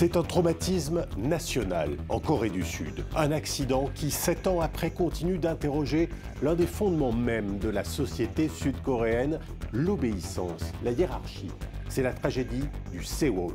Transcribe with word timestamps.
C'est 0.00 0.16
un 0.16 0.22
traumatisme 0.22 1.06
national 1.16 1.96
en 2.08 2.20
Corée 2.20 2.50
du 2.50 2.62
Sud. 2.62 3.04
Un 3.16 3.32
accident 3.32 3.90
qui, 3.96 4.12
sept 4.12 4.46
ans 4.46 4.60
après, 4.60 4.92
continue 4.92 5.38
d'interroger 5.38 6.08
l'un 6.40 6.54
des 6.54 6.68
fondements 6.68 7.10
même 7.10 7.58
de 7.58 7.68
la 7.68 7.82
société 7.82 8.48
sud-coréenne, 8.48 9.40
l'obéissance, 9.72 10.62
la 10.84 10.92
hiérarchie. 10.92 11.50
C'est 11.88 12.04
la 12.04 12.12
tragédie 12.12 12.62
du 12.92 13.02
Sewol. 13.02 13.54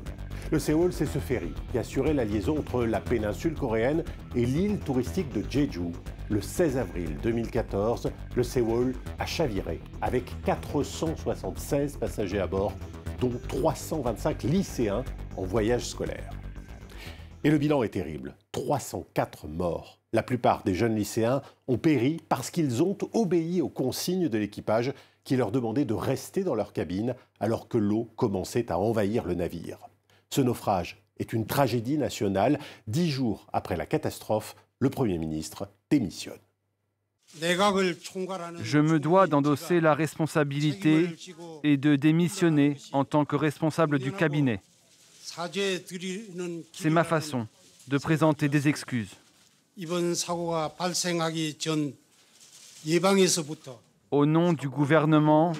Le 0.52 0.60
Sewol, 0.60 0.92
c'est 0.92 1.06
ce 1.06 1.20
ferry 1.20 1.54
qui 1.72 1.78
assurait 1.78 2.14
la 2.14 2.26
liaison 2.26 2.60
entre 2.60 2.84
la 2.84 3.00
péninsule 3.00 3.54
coréenne 3.54 4.04
et 4.36 4.46
l'île 4.46 4.80
touristique 4.80 5.32
de 5.32 5.50
Jeju. 5.50 5.94
Le 6.30 6.42
16 6.42 6.78
avril 6.78 7.16
2014, 7.24 8.12
le 8.36 8.44
Sewol 8.44 8.94
a 9.18 9.26
chaviré 9.26 9.80
avec 10.02 10.26
476 10.44 11.96
passagers 11.96 12.42
à 12.42 12.48
bord, 12.48 12.74
dont 13.24 13.40
325 13.48 14.44
lycéens 14.44 15.06
en 15.38 15.44
voyage 15.44 15.86
scolaire. 15.86 16.32
Et 17.46 17.50
le 17.50 17.58
bilan 17.58 17.82
est 17.84 17.94
terrible. 17.94 18.36
304 18.52 19.48
morts. 19.48 20.02
La 20.12 20.24
plupart 20.24 20.64
des 20.64 20.76
jeunes 20.76 20.96
lycéens 20.96 21.42
ont 21.70 21.78
péri 21.78 22.20
parce 22.28 22.52
qu'ils 22.52 22.84
ont 22.84 22.98
obéi 23.14 23.62
aux 23.62 23.70
consignes 23.70 24.28
de 24.28 24.38
l'équipage 24.38 24.94
qui 25.24 25.38
leur 25.38 25.52
demandait 25.52 25.86
de 25.86 25.94
rester 25.94 26.44
dans 26.44 26.54
leur 26.54 26.74
cabine 26.74 27.16
alors 27.40 27.70
que 27.70 27.78
l'eau 27.78 28.10
commençait 28.18 28.70
à 28.70 28.78
envahir 28.78 29.24
le 29.24 29.36
navire. 29.36 29.78
Ce 30.30 30.42
naufrage 30.42 31.02
est 31.18 31.32
une 31.32 31.46
tragédie 31.46 31.98
nationale. 31.98 32.60
Dix 32.88 33.10
jours 33.10 33.48
après 33.54 33.78
la 33.78 33.86
catastrophe, 33.86 34.56
le 34.80 34.90
Premier 34.90 35.18
ministre 35.18 35.70
démissionne. 35.90 36.40
Je 37.42 38.80
me 38.80 39.00
dois 39.00 39.28
d'endosser 39.28 39.82
la 39.82 39.94
responsabilité 39.94 41.10
et 41.64 41.78
de 41.78 41.96
démissionner 41.96 42.78
en 42.92 43.06
tant 43.06 43.26
que 43.26 43.36
responsable 43.36 44.00
du 44.00 44.12
cabinet. 44.12 44.62
C'est 46.74 46.90
ma 46.90 47.04
façon 47.04 47.48
de 47.88 47.98
présenter 47.98 48.50
des 48.50 48.68
excuses. 48.68 49.12
Au 54.12 54.26
nom 54.28 54.54
du 54.54 54.70
gouvernement, 54.70 55.54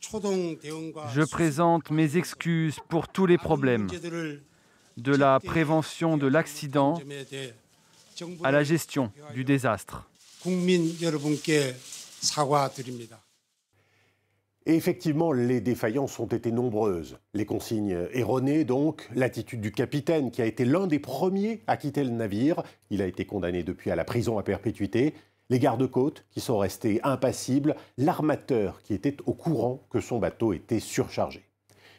je 0.00 1.24
présente 1.24 1.90
mes 1.90 2.16
excuses 2.16 2.76
pour 2.88 3.08
tous 3.08 3.26
les 3.26 3.36
problèmes, 3.36 3.88
de 4.96 5.14
la 5.14 5.40
prévention 5.40 6.16
de 6.16 6.26
l'accident 6.26 6.98
à 8.42 8.50
la 8.50 8.64
gestion 8.64 9.12
du 9.34 9.44
désastre. 9.44 10.06
Et 14.64 14.74
effectivement, 14.74 15.32
les 15.32 15.60
défaillances 15.60 16.18
ont 16.20 16.26
été 16.26 16.52
nombreuses. 16.52 17.18
Les 17.34 17.44
consignes 17.44 18.06
erronées, 18.12 18.64
donc, 18.64 19.08
l'attitude 19.14 19.60
du 19.60 19.72
capitaine, 19.72 20.30
qui 20.30 20.40
a 20.40 20.46
été 20.46 20.64
l'un 20.64 20.86
des 20.86 21.00
premiers 21.00 21.62
à 21.66 21.76
quitter 21.76 22.04
le 22.04 22.10
navire. 22.10 22.62
Il 22.90 23.02
a 23.02 23.06
été 23.06 23.24
condamné 23.24 23.64
depuis 23.64 23.90
à 23.90 23.96
la 23.96 24.04
prison 24.04 24.38
à 24.38 24.44
perpétuité. 24.44 25.14
Les 25.50 25.58
gardes-côtes, 25.58 26.24
qui 26.30 26.40
sont 26.40 26.58
restés 26.58 27.00
impassibles. 27.02 27.74
L'armateur, 27.98 28.82
qui 28.82 28.94
était 28.94 29.16
au 29.26 29.32
courant 29.32 29.84
que 29.90 30.00
son 30.00 30.18
bateau 30.18 30.52
était 30.52 30.80
surchargé. 30.80 31.42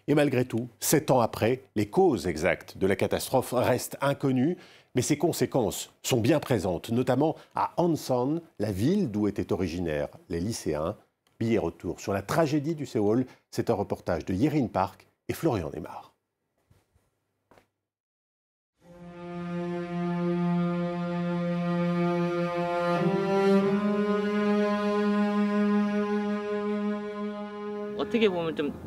Et 0.07 0.15
malgré 0.15 0.45
tout, 0.45 0.67
sept 0.79 1.11
ans 1.11 1.21
après, 1.21 1.63
les 1.75 1.89
causes 1.89 2.27
exactes 2.27 2.77
de 2.77 2.87
la 2.87 2.95
catastrophe 2.95 3.53
restent 3.53 3.97
inconnues, 4.01 4.57
mais 4.95 5.01
ses 5.01 5.17
conséquences 5.17 5.91
sont 6.01 6.19
bien 6.19 6.39
présentes, 6.39 6.89
notamment 6.89 7.35
à 7.55 7.73
Hansan, 7.77 8.41
la 8.59 8.71
ville 8.71 9.09
d'où 9.09 9.27
étaient 9.27 9.51
originaires 9.51 10.09
les 10.29 10.39
lycéens. 10.39 10.95
Billet 11.39 11.57
retour 11.57 11.99
sur 11.99 12.13
la 12.13 12.21
tragédie 12.21 12.75
du 12.75 12.85
Séoul, 12.85 13.25
c'est 13.51 13.69
un 13.69 13.73
reportage 13.73 14.25
de 14.25 14.33
Yerin 14.33 14.67
Park 14.67 15.07
et 15.27 15.33
Florian 15.33 15.71
Neymar. 15.73 16.13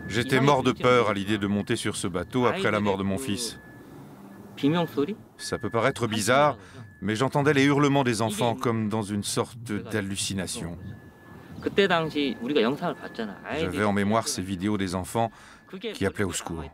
J'étais 0.08 0.40
mort 0.40 0.62
de 0.62 0.70
peur 0.70 1.10
à 1.10 1.14
l'idée 1.14 1.36
de 1.36 1.48
monter 1.48 1.74
sur 1.74 1.96
ce 1.96 2.06
bateau 2.06 2.46
après 2.46 2.70
la 2.70 2.78
mort 2.78 2.96
de 2.96 3.02
mon 3.02 3.18
fils. 3.18 3.58
Ça 5.36 5.58
peut 5.58 5.70
paraître 5.70 6.06
bizarre, 6.06 6.56
mais 7.00 7.16
j'entendais 7.16 7.52
les 7.52 7.64
hurlements 7.64 8.04
des 8.04 8.22
enfants 8.22 8.54
comme 8.54 8.88
dans 8.88 9.02
une 9.02 9.22
sorte 9.22 9.58
d'hallucination. 9.58 10.78
J'avais 13.58 13.84
en 13.84 13.92
mémoire 13.92 14.28
ces 14.28 14.42
vidéos 14.42 14.78
des 14.78 14.94
enfants 14.94 15.30
qui 15.94 16.06
appelaient 16.06 16.24
au 16.24 16.32
secours. 16.32 16.64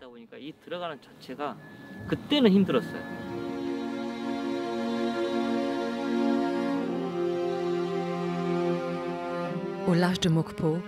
Au 9.88 9.94
large 9.94 10.20
de 10.20 10.28
Mokpo, 10.28 10.78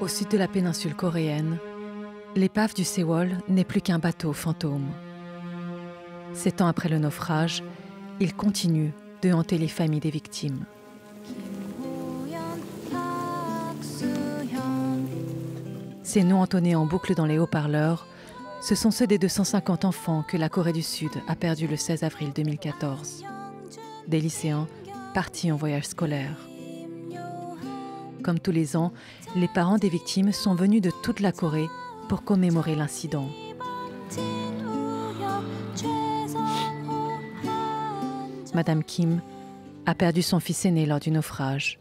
au 0.00 0.08
sud 0.08 0.28
de 0.28 0.38
la 0.38 0.48
péninsule 0.48 0.94
coréenne, 0.94 1.58
l'épave 2.36 2.74
du 2.74 2.84
Sewol 2.84 3.38
n'est 3.48 3.64
plus 3.64 3.80
qu'un 3.80 3.98
bateau 3.98 4.32
fantôme. 4.32 4.90
Sept 6.34 6.60
ans 6.60 6.66
après 6.66 6.88
le 6.88 6.98
naufrage, 6.98 7.62
il 8.20 8.34
continue 8.34 8.92
de 9.22 9.32
hanter 9.32 9.56
les 9.56 9.68
familles 9.68 10.00
des 10.00 10.10
victimes. 10.10 10.66
Ces 16.02 16.22
noms 16.22 16.42
entonnés 16.42 16.76
en 16.76 16.86
boucle 16.86 17.14
dans 17.14 17.26
les 17.26 17.38
haut-parleurs, 17.38 18.06
ce 18.60 18.74
sont 18.74 18.90
ceux 18.90 19.06
des 19.06 19.18
250 19.18 19.84
enfants 19.84 20.24
que 20.26 20.36
la 20.36 20.48
Corée 20.48 20.72
du 20.72 20.82
Sud 20.82 21.10
a 21.28 21.36
perdus 21.36 21.66
le 21.66 21.76
16 21.76 22.02
avril 22.02 22.32
2014. 22.34 23.24
Des 24.08 24.20
lycéens 24.20 24.68
partis 25.12 25.50
en 25.50 25.56
voyage 25.56 25.86
scolaire. 25.86 26.36
Comme 28.22 28.40
tous 28.40 28.52
les 28.52 28.76
ans, 28.76 28.92
les 29.36 29.48
parents 29.48 29.78
des 29.78 29.88
victimes 29.88 30.32
sont 30.32 30.54
venus 30.54 30.82
de 30.82 30.90
toute 31.02 31.20
la 31.20 31.32
Corée 31.32 31.68
pour 32.08 32.24
commémorer 32.24 32.74
l'incident. 32.74 33.28
Madame 38.54 38.84
Kim 38.84 39.20
a 39.84 39.94
perdu 39.94 40.22
son 40.22 40.38
fils 40.38 40.64
aîné 40.64 40.86
lors 40.86 41.00
du 41.00 41.10
naufrage. 41.10 41.78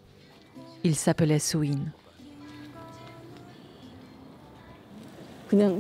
Il 0.84 0.96
s'appelait 0.96 1.40
Suin. 1.40 1.80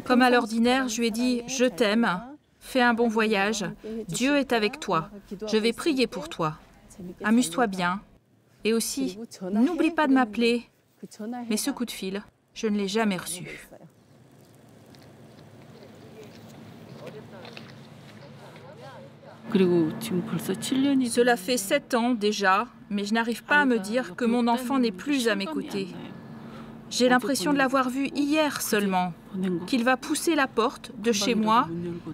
Comme 0.05 0.21
à 0.21 0.29
l'ordinaire, 0.29 0.87
je 0.87 1.01
lui 1.01 1.07
ai 1.07 1.11
dit 1.11 1.41
Je 1.47 1.65
t'aime, 1.65 2.21
fais 2.59 2.81
un 2.81 2.93
bon 2.93 3.07
voyage, 3.07 3.65
Dieu 4.07 4.37
est 4.37 4.53
avec 4.53 4.79
toi, 4.79 5.09
je 5.51 5.57
vais 5.57 5.73
prier 5.73 6.05
pour 6.05 6.29
toi. 6.29 6.59
Amuse-toi 7.23 7.65
bien. 7.67 8.01
Et 8.63 8.71
aussi, 8.71 9.17
n'oublie 9.51 9.91
pas 9.91 10.07
de 10.07 10.13
m'appeler. 10.13 10.69
Mais 11.49 11.57
ce 11.57 11.71
coup 11.71 11.85
de 11.85 11.91
fil, 11.91 12.21
je 12.53 12.67
ne 12.67 12.77
l'ai 12.77 12.87
jamais 12.87 13.17
reçu. 13.17 13.67
Cela 19.51 21.37
fait 21.37 21.57
sept 21.57 21.93
ans 21.93 22.13
déjà, 22.13 22.67
mais 22.89 23.05
je 23.05 23.13
n'arrive 23.13 23.43
pas 23.43 23.57
à 23.57 23.65
me 23.65 23.77
dire 23.79 24.15
que 24.15 24.25
mon 24.25 24.47
enfant 24.47 24.79
n'est 24.79 24.91
plus 24.91 25.27
à 25.27 25.35
mes 25.35 25.45
côtés. 25.45 25.87
J'ai 26.89 27.09
l'impression 27.09 27.53
de 27.53 27.57
l'avoir 27.57 27.89
vu 27.89 28.07
hier 28.15 28.61
seulement, 28.61 29.13
qu'il 29.65 29.83
va 29.83 29.97
pousser 29.97 30.35
la 30.35 30.47
porte 30.47 30.91
de 30.97 31.11
chez 31.11 31.33
moi, 31.33 31.67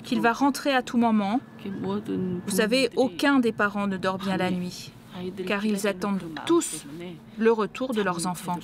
qu'il 0.04 0.22
va 0.22 0.32
rentrer 0.32 0.74
à 0.74 0.82
tout 0.82 0.98
moment. 0.98 1.42
Vous 1.66 2.56
savez, 2.56 2.90
aucun 2.96 3.40
des 3.40 3.52
parents 3.52 3.88
ne 3.88 3.98
dort 3.98 4.18
bien 4.18 4.38
la 4.38 4.52
nuit, 4.52 4.92
car 5.46 5.66
ils 5.66 5.86
attendent 5.86 6.24
tous 6.46 6.86
le 7.38 7.52
retour 7.52 7.94
de 7.94 8.02
leurs 8.02 8.26
enfants. 8.26 8.60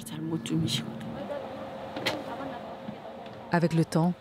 Avec 3.52 3.74
le 3.74 3.86
temps, 3.86 4.14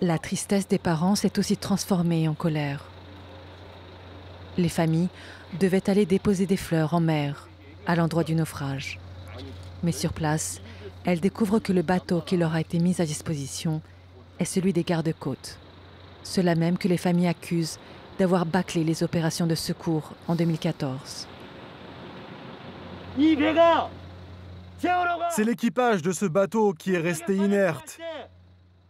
la 0.00 0.18
tristesse 0.18 0.68
des 0.68 0.78
parents 0.78 1.14
s'est 1.14 1.38
aussi 1.38 1.56
transformée 1.56 2.28
en 2.28 2.34
colère. 2.34 2.84
Les 4.60 4.68
familles 4.68 5.08
devaient 5.58 5.88
aller 5.88 6.04
déposer 6.04 6.44
des 6.44 6.58
fleurs 6.58 6.92
en 6.92 7.00
mer, 7.00 7.48
à 7.86 7.96
l'endroit 7.96 8.24
du 8.24 8.34
naufrage. 8.34 8.98
Mais 9.82 9.92
sur 9.92 10.12
place, 10.12 10.60
elles 11.06 11.20
découvrent 11.20 11.60
que 11.60 11.72
le 11.72 11.80
bateau 11.80 12.20
qui 12.20 12.36
leur 12.36 12.54
a 12.54 12.60
été 12.60 12.78
mis 12.78 13.00
à 13.00 13.06
disposition 13.06 13.80
est 14.38 14.44
celui 14.44 14.74
des 14.74 14.82
gardes-côtes. 14.82 15.58
Cela 16.24 16.54
même 16.56 16.76
que 16.76 16.88
les 16.88 16.98
familles 16.98 17.28
accusent 17.28 17.78
d'avoir 18.18 18.44
bâclé 18.44 18.84
les 18.84 19.02
opérations 19.02 19.46
de 19.46 19.54
secours 19.54 20.12
en 20.28 20.34
2014. 20.34 21.26
C'est 25.30 25.44
l'équipage 25.44 26.02
de 26.02 26.12
ce 26.12 26.26
bateau 26.26 26.74
qui 26.74 26.92
est 26.92 26.98
resté 26.98 27.34
inerte, 27.34 27.98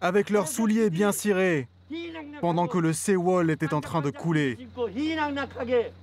avec 0.01 0.31
leurs 0.31 0.49
souliers 0.49 0.91
bien 0.91 1.13
cirés, 1.13 1.69
pendant 2.41 2.67
que 2.67 2.79
le 2.79 2.93
Seawall 2.93 3.51
était 3.51 3.75
en 3.75 3.81
train 3.81 4.01
de 4.01 4.11
couler. 4.11 4.59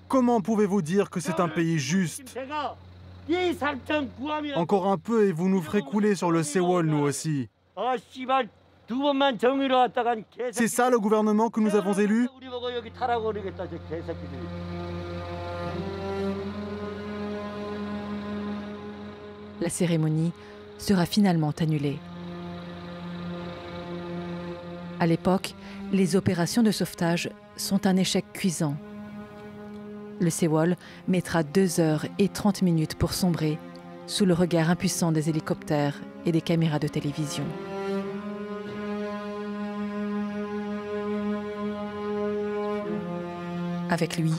Comment 0.07 0.41
pouvez-vous 0.41 0.81
dire 0.81 1.09
que 1.09 1.19
c'est 1.19 1.39
un 1.39 1.47
pays 1.47 1.79
juste? 1.79 2.37
Encore 4.55 4.87
un 4.87 4.97
peu 4.97 5.27
et 5.27 5.31
vous 5.31 5.49
nous 5.49 5.61
ferez 5.61 5.81
couler 5.81 6.15
sur 6.15 6.31
le 6.31 6.43
Seawall, 6.43 6.85
nous 6.85 6.99
aussi. 6.99 7.49
C'est 10.51 10.67
ça 10.67 10.89
le 10.89 10.99
gouvernement 10.99 11.49
que 11.49 11.59
nous 11.59 11.75
avons 11.75 11.93
élu? 11.93 12.29
La 19.59 19.69
cérémonie 19.69 20.31
sera 20.77 21.05
finalement 21.05 21.51
annulée. 21.59 21.97
À 24.99 25.07
l'époque, 25.07 25.53
les 25.91 26.15
opérations 26.15 26.63
de 26.63 26.71
sauvetage 26.71 27.29
sont 27.55 27.87
un 27.87 27.95
échec 27.95 28.25
cuisant. 28.33 28.75
Le 30.19 30.29
Sewol 30.29 30.75
mettra 31.07 31.43
2 31.43 31.79
heures 31.79 32.05
et 32.19 32.27
30 32.27 32.61
minutes 32.61 32.95
pour 32.95 33.13
sombrer 33.13 33.57
sous 34.07 34.25
le 34.25 34.33
regard 34.33 34.69
impuissant 34.69 35.11
des 35.11 35.29
hélicoptères 35.29 35.99
et 36.25 36.31
des 36.31 36.41
caméras 36.41 36.79
de 36.79 36.87
télévision. 36.87 37.43
Avec 43.89 44.17
lui, 44.17 44.33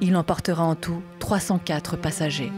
il 0.00 0.16
emportera 0.16 0.64
en 0.64 0.74
tout 0.74 1.02
304 1.18 1.96
passagers. 1.96 2.52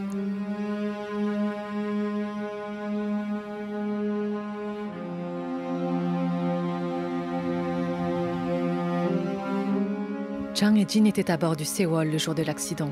Chang 10.53 10.75
et 10.75 10.85
Jin 10.87 11.05
étaient 11.05 11.31
à 11.31 11.37
bord 11.37 11.55
du 11.55 11.65
Sewol 11.65 12.09
le 12.09 12.17
jour 12.19 12.35
de 12.35 12.43
l'accident. 12.43 12.91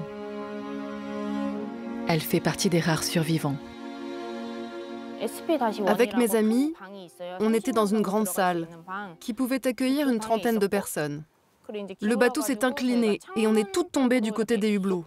Elle 2.07 2.19
fait 2.19 2.39
partie 2.39 2.69
des 2.69 2.79
rares 2.79 3.03
survivants. 3.03 3.55
Avec 5.85 6.17
mes 6.17 6.35
amis, 6.35 6.73
on 7.39 7.53
était 7.53 7.71
dans 7.71 7.85
une 7.85 8.01
grande 8.01 8.27
salle 8.27 8.67
qui 9.19 9.33
pouvait 9.33 9.65
accueillir 9.67 10.09
une 10.09 10.19
trentaine 10.19 10.57
de 10.57 10.65
personnes. 10.65 11.23
Le 12.01 12.15
bateau 12.15 12.41
s'est 12.41 12.65
incliné 12.65 13.19
et 13.35 13.45
on 13.45 13.55
est 13.55 13.71
toutes 13.71 13.91
tombées 13.91 14.21
du 14.21 14.31
côté 14.31 14.57
des 14.57 14.71
hublots. 14.71 15.05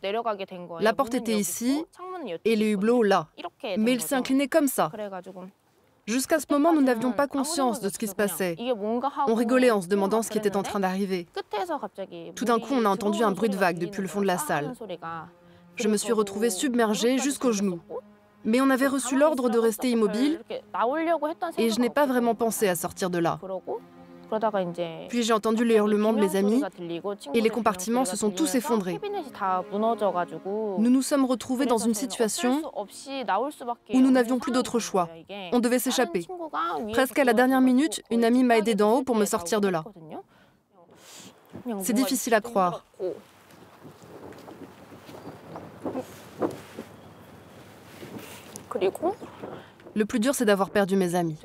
La 0.78 0.92
porte 0.92 1.14
était 1.14 1.36
ici 1.36 1.84
et 2.44 2.54
les 2.54 2.70
hublots 2.70 3.02
là. 3.02 3.26
Mais 3.76 3.92
il 3.92 4.00
s'est 4.00 4.14
incliné 4.14 4.46
comme 4.46 4.68
ça. 4.68 4.92
Jusqu'à 6.06 6.38
ce 6.38 6.46
moment, 6.50 6.74
nous 6.74 6.82
n'avions 6.82 7.12
pas 7.12 7.26
conscience 7.26 7.80
de 7.80 7.88
ce 7.88 7.98
qui 7.98 8.06
se 8.06 8.14
passait. 8.14 8.56
On 9.26 9.34
rigolait 9.34 9.70
en 9.70 9.80
se 9.80 9.88
demandant 9.88 10.22
ce 10.22 10.30
qui 10.30 10.36
était 10.38 10.56
en 10.56 10.62
train 10.62 10.80
d'arriver. 10.80 11.26
Tout 12.36 12.44
d'un 12.44 12.58
coup, 12.58 12.74
on 12.74 12.84
a 12.84 12.88
entendu 12.88 13.22
un 13.22 13.32
bruit 13.32 13.48
de 13.48 13.56
vague 13.56 13.78
depuis 13.78 14.02
le 14.02 14.08
fond 14.08 14.20
de 14.20 14.26
la 14.26 14.38
salle. 14.38 14.74
Je 15.76 15.88
me 15.88 15.96
suis 15.96 16.12
retrouvée 16.12 16.50
submergée 16.50 17.18
jusqu'aux 17.18 17.52
genoux. 17.52 17.80
Mais 18.44 18.60
on 18.60 18.68
avait 18.68 18.86
reçu 18.86 19.16
l'ordre 19.16 19.48
de 19.48 19.58
rester 19.58 19.90
immobile 19.90 20.40
et 21.56 21.70
je 21.70 21.80
n'ai 21.80 21.88
pas 21.88 22.04
vraiment 22.04 22.34
pensé 22.34 22.68
à 22.68 22.76
sortir 22.76 23.08
de 23.08 23.18
là. 23.18 23.40
Puis 25.08 25.22
j'ai 25.22 25.32
entendu 25.32 25.64
les 25.64 25.76
hurlements 25.76 26.12
de 26.12 26.20
mes 26.20 26.36
amis 26.36 26.62
et 27.34 27.40
les 27.40 27.50
compartiments 27.50 28.04
se 28.04 28.16
sont 28.16 28.30
tous 28.30 28.54
effondrés. 28.54 29.00
Nous 30.78 30.90
nous 30.90 31.02
sommes 31.02 31.24
retrouvés 31.24 31.66
dans 31.66 31.78
une 31.78 31.94
situation 31.94 32.62
où 33.92 34.00
nous 34.00 34.10
n'avions 34.10 34.38
plus 34.38 34.52
d'autre 34.52 34.78
choix. 34.78 35.08
On 35.52 35.60
devait 35.60 35.78
s'échapper. 35.78 36.26
Presque 36.92 37.18
à 37.18 37.24
la 37.24 37.32
dernière 37.32 37.60
minute, 37.60 38.02
une 38.10 38.24
amie 38.24 38.44
m'a 38.44 38.58
aidé 38.58 38.74
d'en 38.74 38.98
haut 38.98 39.02
pour 39.02 39.16
me 39.16 39.24
sortir 39.24 39.60
de 39.60 39.68
là. 39.68 39.84
C'est 41.80 41.92
difficile 41.92 42.34
à 42.34 42.40
croire. 42.40 42.84
Le 49.96 50.04
plus 50.04 50.18
dur, 50.18 50.34
c'est 50.34 50.44
d'avoir 50.44 50.70
perdu 50.70 50.96
mes 50.96 51.14
amis. 51.14 51.36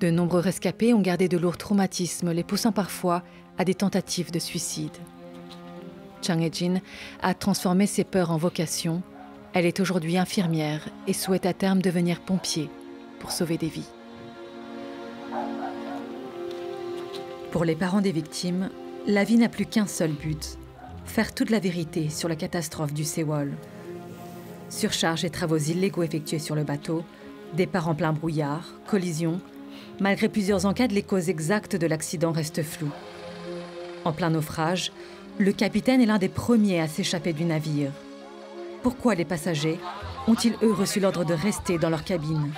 De 0.00 0.10
nombreux 0.10 0.40
rescapés 0.40 0.92
ont 0.92 1.00
gardé 1.00 1.28
de 1.28 1.38
lourds 1.38 1.56
traumatismes, 1.56 2.32
les 2.32 2.42
poussant 2.42 2.72
parfois 2.72 3.22
à 3.58 3.64
des 3.64 3.74
tentatives 3.74 4.32
de 4.32 4.38
suicide. 4.38 4.96
Chang 6.20 6.48
Jin 6.52 6.80
a 7.22 7.34
transformé 7.34 7.86
ses 7.86 8.04
peurs 8.04 8.32
en 8.32 8.36
vocation. 8.36 9.02
Elle 9.54 9.66
est 9.66 9.78
aujourd'hui 9.78 10.18
infirmière 10.18 10.88
et 11.06 11.12
souhaite 11.12 11.46
à 11.46 11.54
terme 11.54 11.80
devenir 11.80 12.20
pompier 12.20 12.68
pour 13.20 13.30
sauver 13.30 13.56
des 13.56 13.68
vies. 13.68 13.88
Pour 17.52 17.64
les 17.64 17.76
parents 17.76 18.00
des 18.00 18.12
victimes, 18.12 18.68
la 19.06 19.22
vie 19.22 19.36
n'a 19.36 19.48
plus 19.48 19.66
qu'un 19.66 19.86
seul 19.86 20.10
but, 20.10 20.58
faire 21.04 21.32
toute 21.32 21.50
la 21.50 21.60
vérité 21.60 22.08
sur 22.08 22.28
la 22.28 22.34
catastrophe 22.34 22.92
du 22.92 23.04
Sewol. 23.04 23.52
Surcharge 24.68 25.24
et 25.24 25.30
travaux 25.30 25.58
illégaux 25.58 26.02
effectués 26.02 26.40
sur 26.40 26.56
le 26.56 26.64
bateau, 26.64 27.04
départ 27.54 27.88
en 27.88 27.94
plein 27.94 28.12
brouillard, 28.12 28.74
collision. 28.86 29.40
Malgré 30.00 30.28
plusieurs 30.28 30.66
enquêtes, 30.66 30.90
les 30.90 31.04
causes 31.04 31.28
exactes 31.28 31.76
de 31.76 31.86
l'accident 31.86 32.32
restent 32.32 32.64
floues. 32.64 32.90
En 34.04 34.12
plein 34.12 34.30
naufrage, 34.30 34.90
le 35.38 35.52
capitaine 35.52 36.00
est 36.00 36.06
l'un 36.06 36.18
des 36.18 36.28
premiers 36.28 36.80
à 36.80 36.88
s'échapper 36.88 37.32
du 37.32 37.44
navire. 37.44 37.92
Pourquoi 38.82 39.14
les 39.14 39.24
passagers 39.24 39.78
ont-ils 40.26 40.56
eux 40.62 40.72
reçu 40.72 40.98
l'ordre 40.98 41.24
de 41.24 41.34
rester 41.34 41.78
dans 41.78 41.90
leur 41.90 42.02
cabine? 42.02 42.50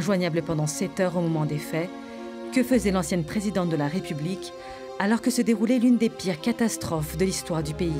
Injoignable 0.00 0.40
pendant 0.40 0.66
7 0.66 0.98
heures 1.00 1.18
au 1.18 1.20
moment 1.20 1.44
des 1.44 1.58
faits, 1.58 1.90
que 2.54 2.62
faisait 2.62 2.90
l'ancienne 2.90 3.22
présidente 3.22 3.68
de 3.68 3.76
la 3.76 3.86
République 3.86 4.50
alors 4.98 5.20
que 5.20 5.30
se 5.30 5.42
déroulait 5.42 5.78
l'une 5.78 5.98
des 5.98 6.08
pires 6.08 6.40
catastrophes 6.40 7.18
de 7.18 7.26
l'histoire 7.26 7.62
du 7.62 7.74
pays 7.74 7.92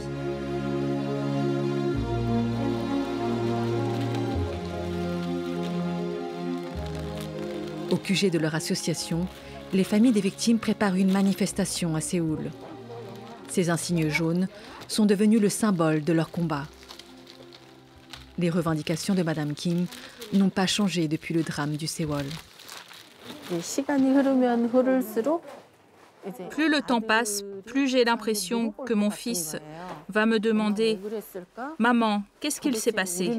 Au 7.90 7.96
QG 7.96 8.30
de 8.30 8.38
leur 8.38 8.54
association, 8.54 9.28
les 9.74 9.84
familles 9.84 10.12
des 10.12 10.22
victimes 10.22 10.58
préparent 10.58 10.94
une 10.94 11.12
manifestation 11.12 11.96
à 11.96 12.00
Séoul. 12.00 12.50
Ces 13.50 13.68
insignes 13.68 14.08
jaunes 14.08 14.48
sont 14.88 15.04
devenus 15.04 15.42
le 15.42 15.50
symbole 15.50 16.02
de 16.02 16.14
leur 16.14 16.30
combat. 16.30 16.66
Les 18.38 18.48
revendications 18.48 19.14
de 19.14 19.22
Madame 19.22 19.52
Kim 19.52 19.84
n'ont 20.32 20.50
pas 20.50 20.66
changé 20.66 21.08
depuis 21.08 21.34
le 21.34 21.42
drame 21.42 21.76
du 21.76 21.86
Sewol. 21.86 22.24
Plus 26.50 26.68
le 26.68 26.82
temps 26.82 27.00
passe, 27.00 27.42
plus 27.64 27.88
j'ai 27.88 28.04
l'impression 28.04 28.72
que 28.72 28.92
mon 28.92 29.10
fils 29.10 29.56
va 30.08 30.26
me 30.26 30.38
demander⁇ 30.38 30.98
Maman, 31.78 32.22
qu'est-ce 32.40 32.60
qu'il 32.60 32.76
s'est 32.76 32.92
passé? 32.92 33.38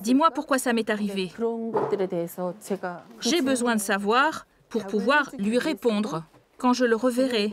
Dis-moi 0.00 0.30
pourquoi 0.30 0.58
ça 0.58 0.72
m'est 0.72 0.88
arrivé. 0.88 1.30
J'ai 3.20 3.42
besoin 3.42 3.76
de 3.76 3.80
savoir 3.80 4.46
pour 4.68 4.86
pouvoir 4.86 5.30
lui 5.38 5.58
répondre 5.58 6.24
quand 6.56 6.72
je 6.72 6.84
le 6.84 6.96
reverrai. 6.96 7.52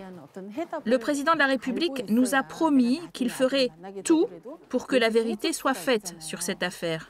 Le 0.86 0.98
président 0.98 1.34
de 1.34 1.40
la 1.40 1.48
République 1.48 2.06
nous 2.10 2.36
a 2.36 2.44
promis 2.44 3.02
qu'il 3.12 3.30
ferait 3.30 3.70
tout 4.04 4.28
pour 4.70 4.88
que 4.88 4.96
la 4.96 5.10
vérité 5.10 5.52
soit 5.52 5.74
faite 5.74 6.16
sur 6.20 6.42
cette 6.44 6.64
affaire. 6.64 7.08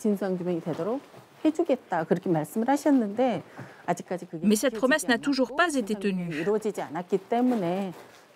Mais 4.43 4.55
cette 4.55 4.75
promesse 4.75 5.08
n'a 5.08 5.17
toujours 5.17 5.55
pas 5.55 5.74
été 5.75 5.96
tenue. 5.96 6.46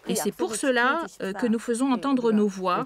Et 0.07 0.15
c'est 0.15 0.31
pour 0.31 0.55
cela 0.55 1.05
euh, 1.21 1.33
que 1.33 1.47
nous 1.47 1.59
faisons 1.59 1.91
entendre 1.91 2.31
nos 2.31 2.47
voix. 2.47 2.85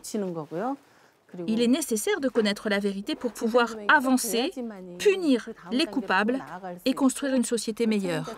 Il 1.48 1.62
est 1.62 1.68
nécessaire 1.68 2.20
de 2.20 2.30
connaître 2.30 2.70
la 2.70 2.80
vérité 2.80 3.16
pour 3.16 3.32
pouvoir 3.32 3.76
avancer, 3.88 4.52
punir 4.98 5.50
les 5.72 5.86
coupables 5.86 6.40
et 6.86 6.94
construire 6.94 7.36
une 7.36 7.44
société 7.44 7.86
meilleure. 7.86 8.30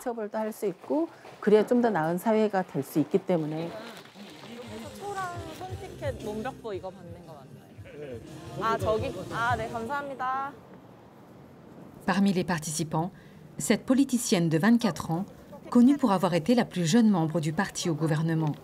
Parmi 12.10 12.34
les 12.34 12.44
participants, 12.44 13.12
cette 13.60 13.86
politicienne 13.86 14.50
de 14.50 14.58
24 14.58 15.12
ans, 15.12 15.26
connue 15.70 15.96
pour 15.96 16.12
avoir 16.12 16.34
été 16.34 16.56
la 16.56 16.66
plus 16.66 16.84
jeune 16.84 17.08
membre 17.08 17.40
du 17.40 17.54
parti 17.54 17.88
au 17.88 17.94
gouvernement. 17.94 18.56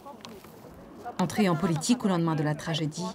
Entrée 1.22 1.48
en 1.48 1.56
politique 1.56 2.04
au 2.04 2.08
lendemain 2.08 2.34
de 2.34 2.42
la 2.42 2.56
tragédie, 2.56 3.06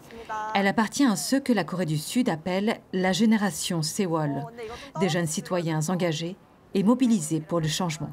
elle 0.54 0.68
appartient 0.68 1.04
à 1.04 1.16
ceux 1.16 1.40
que 1.40 1.52
la 1.52 1.64
Corée 1.64 1.84
du 1.84 1.98
Sud 1.98 2.28
appelle 2.28 2.78
la 2.92 3.10
génération 3.10 3.82
Sewol, 3.82 4.46
des 5.00 5.08
jeunes 5.08 5.26
citoyens 5.26 5.80
engagés 5.88 6.36
et 6.74 6.84
mobilisés 6.84 7.40
pour 7.40 7.58
le 7.58 7.66
changement. 7.66 8.10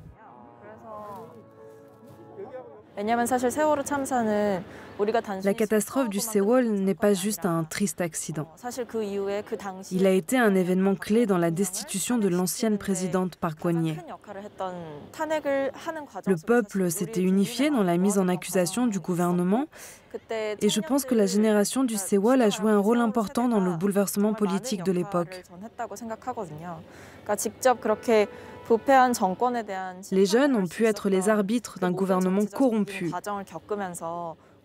La 5.43 5.53
catastrophe 5.53 6.09
du 6.09 6.19
Sewol 6.19 6.67
n'est 6.67 6.95
pas 6.95 7.13
juste 7.13 7.45
un 7.45 7.63
triste 7.63 8.01
accident. 8.01 8.47
Il 9.91 10.07
a 10.07 10.11
été 10.11 10.37
un 10.37 10.55
événement 10.55 10.95
clé 10.95 11.27
dans 11.27 11.37
la 11.37 11.51
destitution 11.51 12.17
de 12.17 12.27
l'ancienne 12.27 12.79
présidente 12.79 13.35
Park 13.35 13.59
geun 13.61 13.95
Le 16.25 16.35
peuple 16.43 16.89
s'était 16.89 17.21
unifié 17.21 17.69
dans 17.69 17.83
la 17.83 17.97
mise 17.97 18.17
en 18.17 18.27
accusation 18.27 18.87
du 18.87 18.99
gouvernement 18.99 19.65
et 20.61 20.69
je 20.69 20.81
pense 20.81 21.05
que 21.05 21.13
la 21.13 21.27
génération 21.27 21.83
du 21.83 21.97
Sewol 21.97 22.41
a 22.41 22.49
joué 22.49 22.71
un 22.71 22.79
rôle 22.79 22.99
important 22.99 23.47
dans 23.47 23.59
le 23.59 23.75
bouleversement 23.75 24.33
politique 24.33 24.83
de 24.83 24.91
l'époque. 24.91 25.43
Les 30.11 30.25
jeunes 30.25 30.55
ont 30.55 30.67
pu 30.67 30.85
être 30.85 31.09
les 31.09 31.29
arbitres 31.29 31.79
d'un 31.79 31.91
gouvernement 31.91 32.45
corrompu. 32.45 33.11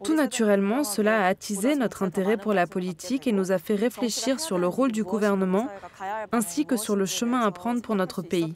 Tout 0.03 0.17
naturellement, 0.17 0.83
cela 0.83 1.25
a 1.25 1.29
attisé 1.29 1.77
notre 1.77 2.03
intérêt 2.03 2.37
pour 2.37 2.53
la 2.53 2.67
politique 2.67 3.27
et 3.29 3.33
nous 3.33 3.53
a 3.53 3.59
fait 3.59 3.77
réfléchir 3.77 4.41
sur 4.41 4.59
le 4.59 4.67
rôle 4.67 4.91
du 4.91 5.05
gouvernement 5.05 5.69
ainsi 6.33 6.67
que 6.67 6.77
sur 6.77 6.97
le 6.97 7.07
chemin 7.07 7.43
à 7.43 7.51
prendre 7.53 7.83
pour 7.83 7.95
notre 7.95 8.23
pays. 8.23 8.55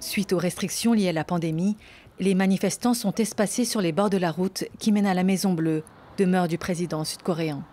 Suite 0.00 0.32
aux 0.32 0.38
restrictions 0.38 0.92
liées 0.92 1.08
à 1.08 1.12
la 1.12 1.24
pandémie, 1.24 1.78
les 2.22 2.36
manifestants 2.36 2.94
sont 2.94 3.12
espacés 3.16 3.64
sur 3.64 3.80
les 3.80 3.90
bords 3.90 4.08
de 4.08 4.16
la 4.16 4.30
route 4.30 4.64
qui 4.78 4.92
mène 4.92 5.06
à 5.06 5.14
la 5.14 5.24
Maison 5.24 5.54
Bleue, 5.54 5.82
demeure 6.18 6.46
du 6.46 6.56
président 6.56 7.02
sud-coréen. 7.02 7.64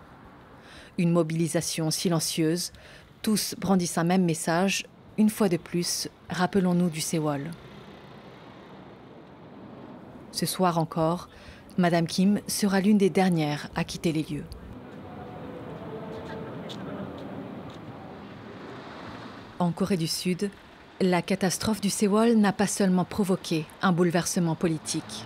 Une 0.98 1.12
mobilisation 1.12 1.92
silencieuse, 1.92 2.74
tous 3.22 3.54
brandissent 3.60 4.00
un 4.00 4.04
même 4.04 4.26
message, 4.26 4.88
une 5.20 5.30
fois 5.30 5.50
de 5.50 5.58
plus, 5.58 6.10
rappelons-nous 6.32 6.90
du 6.90 7.00
Sewol. 7.00 7.52
Ce 10.32 10.48
soir 10.48 10.80
encore, 10.80 11.30
Madame 11.78 12.08
Kim 12.08 12.42
sera 12.48 12.82
l'une 12.82 12.98
des 12.98 13.12
dernières 13.12 13.70
à 13.76 13.84
quitter 13.84 14.12
les 14.12 14.24
lieux. 14.24 14.46
En 19.60 19.72
Corée 19.72 19.98
du 19.98 20.08
Sud, 20.08 20.50
la 21.02 21.22
catastrophe 21.22 21.82
du 21.82 21.90
Sewol 21.90 22.36
n'a 22.36 22.52
pas 22.52 22.68
seulement 22.68 23.06
provoqué 23.06 23.66
un 23.82 23.92
bouleversement 23.92 24.56
politique. 24.56 25.26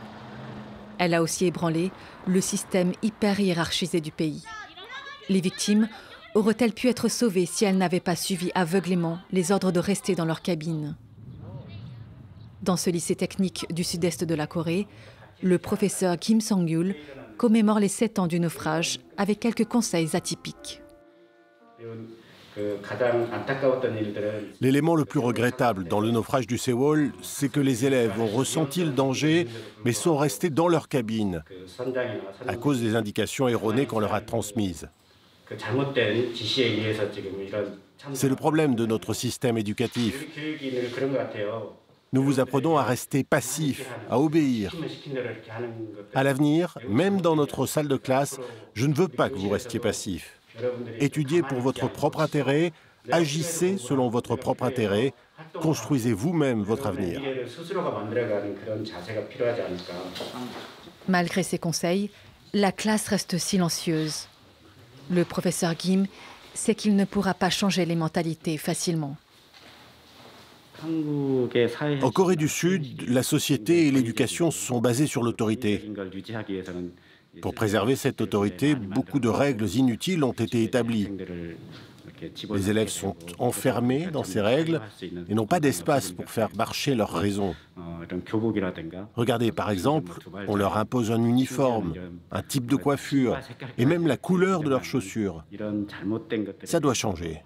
Elle 1.00 1.13
a 1.13 1.22
aussi 1.22 1.46
ébranlé 1.46 1.92
le 2.27 2.42
système 2.42 2.94
hyper 3.01 3.39
hiérarchisé 3.39 4.00
du 4.00 4.12
pays. 4.12 4.44
Les 5.30 5.42
victimes 5.42 5.89
auraient-elles 6.36 6.74
pu 6.74 6.89
être 6.89 7.08
sauvées 7.08 7.46
si 7.46 7.65
elles 7.65 7.77
n'avaient 7.77 8.00
pas 8.00 8.15
suivi 8.15 8.51
aveuglément 8.53 9.20
les 9.32 9.51
ordres 9.51 9.72
de 9.72 9.80
rester 9.80 10.15
dans 10.15 10.25
leur 10.25 10.42
cabine? 10.42 10.96
Dans 12.62 12.77
ce 12.77 12.89
lycée 12.89 13.15
technique 13.15 13.65
du 13.74 13.84
sud-est 13.84 14.24
de 14.24 14.36
la 14.36 14.48
Corée, 14.48 14.88
le 15.42 15.58
professeur 15.58 16.18
Kim 16.18 16.39
Song-yul 16.39 16.96
commémore 17.38 17.80
les 17.80 17.89
sept 17.89 18.20
ans 18.20 18.27
du 18.27 18.39
naufrage 18.39 19.00
avec 19.18 19.39
quelques 19.39 19.65
conseils 19.65 20.15
atypiques. 20.15 20.82
L'élément 24.62 24.95
le 24.95 25.05
plus 25.05 25.19
regrettable 25.19 25.86
dans 25.86 26.00
le 26.00 26.12
naufrage 26.12 26.48
du 26.48 26.57
Sewol, 26.57 27.12
c'est 27.22 27.50
que 27.50 27.60
les 27.60 27.86
élèves 27.86 28.19
ont 28.19 28.27
ressenti 28.27 28.83
le 28.83 28.91
danger, 28.91 29.48
mais 29.86 29.93
sont 29.93 30.17
restés 30.17 30.50
dans 30.50 30.67
leur 30.67 30.88
cabine 30.88 31.43
à 32.48 32.55
cause 32.55 32.81
des 32.81 32.95
indications 32.95 33.48
erronées 33.48 33.86
qu'on 33.86 34.00
leur 34.00 34.13
a 34.13 34.22
transmises. 34.22 34.89
C'est 38.13 38.29
le 38.29 38.36
problème 38.36 38.75
de 38.75 38.86
notre 38.86 39.13
système 39.13 39.57
éducatif. 39.57 40.25
Nous 42.12 42.24
vous 42.24 42.39
apprenons 42.39 42.77
à 42.77 42.83
rester 42.83 43.24
passif, 43.24 43.89
à 44.10 44.19
obéir. 44.19 44.75
À 46.13 46.24
l'avenir, 46.24 46.77
même 46.88 47.22
dans 47.22 47.36
notre 47.36 47.65
salle 47.65 47.88
de 47.88 47.98
classe, 47.98 48.39
je 48.75 48.86
ne 48.86 48.93
veux 48.93 49.07
pas 49.07 49.29
que 49.29 49.36
vous 49.36 49.50
restiez 49.50 49.79
passif. 49.79 50.39
Étudiez 51.00 51.41
pour 51.41 51.60
votre 51.60 51.88
propre 51.89 52.19
intérêt, 52.22 52.72
agissez 53.12 53.77
selon 53.77 54.10
votre 54.10 54.36
propre 54.36 54.63
intérêt, 54.63 55.13
construisez 55.62 56.13
vous-même 56.13 56.63
votre 56.63 56.88
avenir. 56.88 57.22
Malgré 61.07 61.43
ces 61.43 61.57
conseils, 61.57 62.12
la 62.53 62.72
classe 62.72 63.07
reste 63.07 63.38
silencieuse. 63.38 64.27
Le 65.10 65.25
professeur 65.25 65.75
Kim 65.75 66.05
sait 66.53 66.75
qu'il 66.75 66.95
ne 66.95 67.05
pourra 67.05 67.33
pas 67.33 67.50
changer 67.50 67.86
les 67.86 67.95
mentalités 67.95 68.57
facilement. 68.57 69.17
En 72.01 72.12
Corée 72.12 72.36
du 72.36 72.48
Sud, 72.48 73.10
la 73.10 73.24
société 73.24 73.88
et 73.88 73.91
l'éducation 73.91 74.51
sont 74.51 74.81
basées 74.81 75.07
sur 75.07 75.24
l'autorité. 75.24 75.81
Pour 77.42 77.54
préserver 77.54 77.96
cette 77.96 78.22
autorité, 78.22 78.75
beaucoup 78.75 79.20
de 79.20 79.30
règles 79.30 79.68
inutiles 79.75 80.24
ont 80.24 80.34
été 80.34 80.63
établies. 80.63 81.10
Les 82.50 82.70
élèves 82.70 82.90
sont 82.90 83.16
enfermés 83.40 84.08
dans 84.08 84.24
ces 84.24 84.40
règles 84.40 84.82
et 85.28 85.34
n'ont 85.34 85.48
pas 85.48 85.60
d'espace 85.60 86.12
pour 86.12 86.30
faire 86.30 86.50
marcher 86.56 86.96
leur 86.96 87.12
raison. 87.12 87.56
Regardez, 89.16 89.52
par 89.52 89.72
exemple, 89.72 90.13
on 90.48 90.56
leur 90.56 90.78
impose 90.78 91.12
un 91.12 91.24
uniforme, 91.24 91.94
un 92.32 92.42
type 92.42 92.68
de 92.68 92.75
coiffure 92.75 93.40
et 93.78 93.86
même 93.86 94.08
la 94.08 94.18
couleur 94.18 94.62
de 94.62 94.70
leurs 94.70 94.86
chaussures. 94.86 95.44
Ça 96.63 96.80
doit 96.80 96.94
changer. 96.94 97.42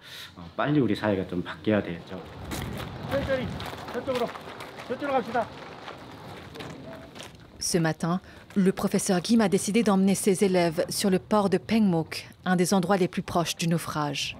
Ce 7.59 7.77
matin, 7.79 8.21
le 8.57 8.71
professeur 8.71 9.21
Kim 9.21 9.39
a 9.41 9.49
décidé 9.49 9.83
d'emmener 9.83 10.15
ses 10.15 10.43
élèves 10.43 10.83
sur 10.89 11.11
le 11.11 11.19
port 11.19 11.47
de 11.47 11.59
Pengmok, 11.59 12.27
un 12.43 12.55
des 12.55 12.73
endroits 12.73 12.97
les 12.97 13.07
plus 13.07 13.21
proches 13.21 13.55
du 13.55 13.67
naufrage. 13.67 14.35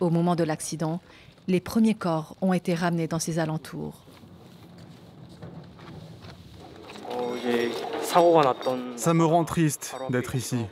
Au 0.00 0.10
moment 0.10 0.36
de 0.36 0.44
l'accident, 0.44 1.00
les 1.48 1.60
premiers 1.60 1.94
corps 1.94 2.36
ont 2.42 2.52
été 2.52 2.74
ramenés 2.74 3.08
dans 3.08 3.18
ces 3.18 3.38
alentours. 3.38 4.04
Ça 8.94 9.14
me 9.14 9.24
rend 9.24 9.44
triste 9.44 9.96
d'être 10.10 10.34
ici, 10.34 10.66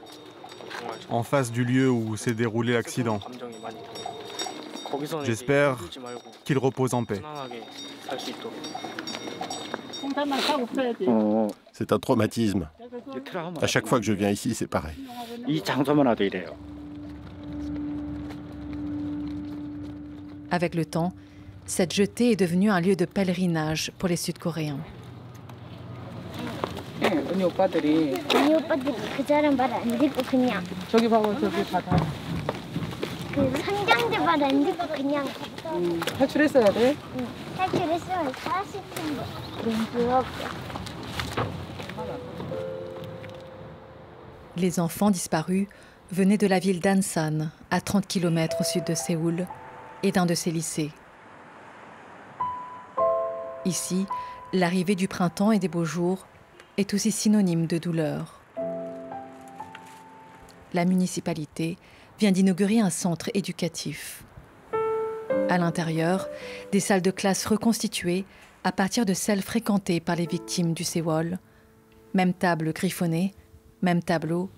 en 1.08 1.22
face 1.22 1.52
du 1.52 1.64
lieu 1.64 1.90
où 1.90 2.18
s'est 2.18 2.34
déroulé 2.34 2.74
l'accident. 2.74 3.20
J'espère 5.24 5.78
qu'il 6.44 6.58
repose 6.58 6.92
en 6.92 7.04
paix. 7.04 7.22
C'est 11.72 11.92
un 11.92 11.98
traumatisme. 11.98 12.68
À 13.60 13.66
chaque 13.66 13.86
fois 13.86 13.98
que 13.98 14.04
je 14.04 14.12
viens 14.12 14.30
ici, 14.30 14.54
c'est 14.54 14.66
pareil. 14.66 14.94
Avec 20.50 20.74
le 20.74 20.84
temps, 20.84 21.12
cette 21.64 21.94
jetée 21.94 22.32
est 22.32 22.36
devenue 22.36 22.70
un 22.70 22.80
lieu 22.80 22.94
de 22.94 23.06
pèlerinage 23.06 23.90
pour 23.98 24.08
les 24.08 24.16
Sud-Coréens. 24.16 24.78
Les 44.56 44.80
enfants 44.80 45.10
disparus 45.10 45.66
venaient 46.10 46.38
de 46.38 46.46
la 46.46 46.58
ville 46.58 46.80
d'Ansan, 46.80 47.50
à 47.70 47.80
30 47.80 48.06
km 48.06 48.58
au 48.60 48.64
sud 48.64 48.84
de 48.84 48.94
Séoul, 48.94 49.46
et 50.02 50.12
d'un 50.12 50.26
de 50.26 50.34
ses 50.34 50.50
lycées. 50.50 50.90
Ici, 53.64 54.06
l'arrivée 54.52 54.94
du 54.94 55.08
printemps 55.08 55.52
et 55.52 55.58
des 55.58 55.68
beaux 55.68 55.84
jours 55.84 56.26
est 56.76 56.92
aussi 56.92 57.12
synonyme 57.12 57.66
de 57.66 57.78
douleur. 57.78 58.40
La 60.74 60.84
municipalité 60.84 61.78
vient 62.18 62.32
d'inaugurer 62.32 62.80
un 62.80 62.90
centre 62.90 63.30
éducatif. 63.34 64.24
À 65.48 65.58
l'intérieur, 65.58 66.28
des 66.72 66.80
salles 66.80 67.02
de 67.02 67.10
classe 67.10 67.46
reconstituées 67.46 68.24
à 68.64 68.72
partir 68.72 69.06
de 69.06 69.14
celles 69.14 69.42
fréquentées 69.42 70.00
par 70.00 70.16
les 70.16 70.26
victimes 70.26 70.74
du 70.74 70.84
Sewol. 70.84 71.38
Même 72.14 72.34
table 72.34 72.72
griffonnée, 72.72 73.34
même 73.82 74.02
tableau, 74.02 74.48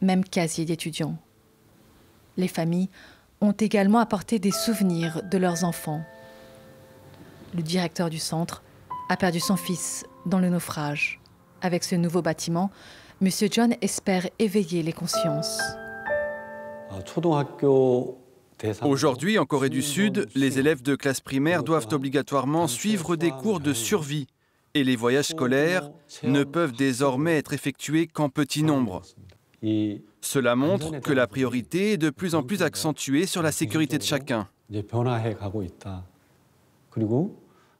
même 0.00 0.24
casier 0.24 0.64
d'étudiants. 0.64 1.16
Les 2.36 2.48
familles 2.48 2.90
ont 3.40 3.52
également 3.52 3.98
apporté 3.98 4.38
des 4.38 4.50
souvenirs 4.50 5.22
de 5.30 5.38
leurs 5.38 5.64
enfants. 5.64 6.02
Le 7.54 7.62
directeur 7.62 8.10
du 8.10 8.18
centre 8.18 8.62
a 9.08 9.16
perdu 9.16 9.40
son 9.40 9.56
fils 9.56 10.04
dans 10.26 10.38
le 10.38 10.48
naufrage. 10.48 11.20
Avec 11.62 11.84
ce 11.84 11.94
nouveau 11.94 12.22
bâtiment, 12.22 12.70
M. 13.22 13.30
John 13.50 13.74
espère 13.80 14.28
éveiller 14.38 14.82
les 14.82 14.92
consciences. 14.92 15.58
Aujourd'hui, 18.82 19.38
en 19.38 19.44
Corée 19.44 19.68
du 19.68 19.82
Sud, 19.82 20.28
les 20.34 20.58
élèves 20.58 20.82
de 20.82 20.94
classe 20.94 21.20
primaire 21.20 21.62
doivent 21.62 21.88
obligatoirement 21.92 22.68
suivre 22.68 23.16
des 23.16 23.30
cours 23.30 23.60
de 23.60 23.72
survie 23.72 24.26
et 24.76 24.84
les 24.84 24.96
voyages 24.96 25.28
scolaires 25.28 25.90
ne 26.22 26.44
peuvent 26.44 26.72
désormais 26.72 27.38
être 27.38 27.54
effectués 27.54 28.06
qu'en 28.06 28.28
petit 28.28 28.62
nombre. 28.62 29.02
Cela 30.20 30.54
montre 30.54 31.00
que 31.00 31.12
la 31.12 31.26
priorité 31.26 31.92
est 31.92 31.96
de 31.96 32.10
plus 32.10 32.34
en 32.34 32.42
plus 32.42 32.62
accentuée 32.62 33.26
sur 33.26 33.42
la 33.42 33.52
sécurité 33.52 33.96
de 33.96 34.02
chacun. 34.02 34.48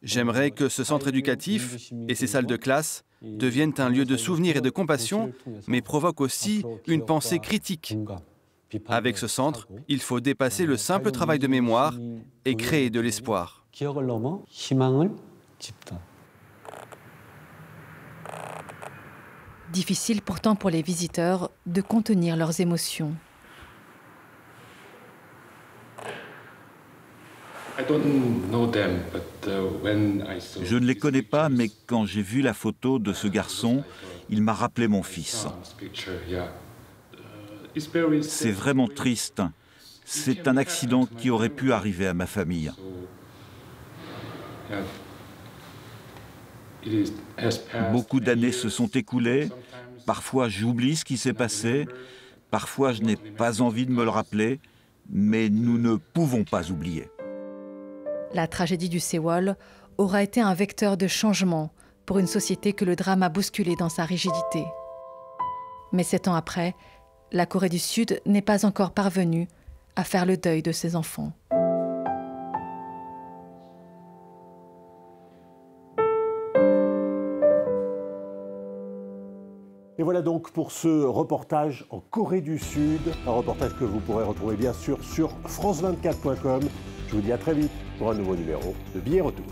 J'aimerais 0.02 0.50
que 0.52 0.68
ce 0.68 0.84
centre 0.84 1.08
éducatif 1.08 1.92
et 2.08 2.14
ses 2.14 2.26
salles 2.26 2.46
de 2.46 2.56
classe 2.56 3.04
deviennent 3.22 3.74
un 3.78 3.90
lieu 3.90 4.04
de 4.04 4.16
souvenir 4.16 4.56
et 4.56 4.60
de 4.60 4.70
compassion, 4.70 5.32
mais 5.66 5.82
provoquent 5.82 6.20
aussi 6.20 6.62
une 6.86 7.04
pensée 7.04 7.40
critique. 7.40 7.96
Avec 8.88 9.18
ce 9.18 9.26
centre, 9.26 9.68
il 9.88 10.00
faut 10.00 10.20
dépasser 10.20 10.64
le 10.66 10.76
simple 10.76 11.10
travail 11.10 11.38
de 11.38 11.46
mémoire 11.46 11.94
et 12.44 12.56
créer 12.56 12.90
de 12.90 13.00
l'espoir. 13.00 13.66
Difficile 19.72 20.22
pourtant 20.22 20.54
pour 20.54 20.70
les 20.70 20.82
visiteurs 20.82 21.50
de 21.66 21.80
contenir 21.80 22.36
leurs 22.36 22.60
émotions. 22.60 23.14
Je 30.62 30.76
ne 30.76 30.86
les 30.86 30.94
connais 30.94 31.22
pas, 31.22 31.48
mais 31.48 31.68
quand 31.86 32.06
j'ai 32.06 32.22
vu 32.22 32.40
la 32.40 32.54
photo 32.54 32.98
de 32.98 33.12
ce 33.12 33.28
garçon, 33.28 33.84
il 34.30 34.42
m'a 34.42 34.54
rappelé 34.54 34.88
mon 34.88 35.02
fils. 35.02 35.46
C'est 38.22 38.52
vraiment 38.52 38.88
triste. 38.88 39.42
C'est 40.04 40.48
un 40.48 40.56
accident 40.56 41.06
qui 41.06 41.30
aurait 41.30 41.48
pu 41.50 41.72
arriver 41.72 42.06
à 42.06 42.14
ma 42.14 42.26
famille. 42.26 42.72
Beaucoup 47.92 48.20
d'années 48.20 48.52
se 48.52 48.68
sont 48.68 48.88
écoulées. 48.88 49.48
Parfois 50.06 50.48
j'oublie 50.48 50.96
ce 50.96 51.04
qui 51.04 51.16
s'est 51.16 51.32
passé. 51.32 51.86
Parfois 52.50 52.92
je 52.92 53.02
n'ai 53.02 53.16
pas 53.16 53.60
envie 53.60 53.86
de 53.86 53.92
me 53.92 54.04
le 54.04 54.10
rappeler. 54.10 54.60
Mais 55.08 55.48
nous 55.48 55.78
ne 55.78 55.96
pouvons 55.96 56.44
pas 56.44 56.70
oublier. 56.70 57.08
La 58.34 58.48
tragédie 58.48 58.88
du 58.88 59.00
Sewol 59.00 59.56
aura 59.98 60.22
été 60.22 60.40
un 60.40 60.54
vecteur 60.54 60.96
de 60.96 61.06
changement 61.06 61.70
pour 62.06 62.18
une 62.18 62.26
société 62.26 62.72
que 62.72 62.84
le 62.84 62.96
drame 62.96 63.22
a 63.22 63.28
bousculée 63.28 63.76
dans 63.76 63.88
sa 63.88 64.04
rigidité. 64.04 64.64
Mais 65.92 66.02
sept 66.02 66.28
ans 66.28 66.34
après, 66.34 66.74
la 67.32 67.46
Corée 67.46 67.68
du 67.68 67.78
Sud 67.78 68.20
n'est 68.26 68.42
pas 68.42 68.64
encore 68.64 68.92
parvenue 68.92 69.48
à 69.96 70.04
faire 70.04 70.26
le 70.26 70.36
deuil 70.36 70.62
de 70.62 70.72
ses 70.72 70.96
enfants. 70.96 71.32
Donc 80.26 80.50
pour 80.50 80.72
ce 80.72 81.04
reportage 81.04 81.86
en 81.90 82.00
Corée 82.00 82.40
du 82.40 82.58
Sud, 82.58 83.00
un 83.28 83.30
reportage 83.30 83.76
que 83.78 83.84
vous 83.84 84.00
pourrez 84.00 84.24
retrouver 84.24 84.56
bien 84.56 84.72
sûr 84.72 84.98
sur 85.04 85.30
france24.com. 85.46 86.62
Je 87.06 87.14
vous 87.14 87.20
dis 87.20 87.30
à 87.30 87.38
très 87.38 87.54
vite 87.54 87.70
pour 87.96 88.10
un 88.10 88.14
nouveau 88.14 88.34
numéro 88.34 88.74
de 88.92 88.98
Billets 88.98 89.20
Retour. 89.20 89.46